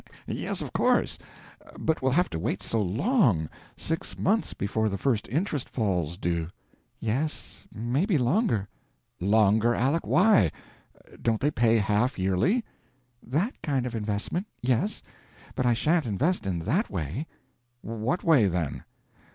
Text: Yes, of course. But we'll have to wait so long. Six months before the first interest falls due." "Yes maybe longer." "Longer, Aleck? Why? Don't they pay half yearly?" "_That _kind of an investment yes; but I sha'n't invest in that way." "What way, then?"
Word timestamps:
Yes, 0.25 0.63
of 0.63 0.73
course. 0.73 1.19
But 1.79 2.01
we'll 2.01 2.11
have 2.13 2.27
to 2.31 2.39
wait 2.39 2.63
so 2.63 2.81
long. 2.81 3.47
Six 3.77 4.17
months 4.17 4.55
before 4.55 4.89
the 4.89 4.97
first 4.97 5.29
interest 5.29 5.69
falls 5.69 6.17
due." 6.17 6.47
"Yes 6.99 7.67
maybe 7.71 8.17
longer." 8.17 8.67
"Longer, 9.19 9.75
Aleck? 9.75 10.07
Why? 10.07 10.49
Don't 11.21 11.39
they 11.39 11.51
pay 11.51 11.77
half 11.77 12.17
yearly?" 12.17 12.65
"_That 13.29 13.51
_kind 13.61 13.85
of 13.85 13.93
an 13.93 13.99
investment 13.99 14.47
yes; 14.63 15.03
but 15.53 15.67
I 15.67 15.73
sha'n't 15.73 16.07
invest 16.07 16.47
in 16.47 16.57
that 16.57 16.89
way." 16.89 17.27
"What 17.81 18.23
way, 18.23 18.47
then?" 18.47 18.83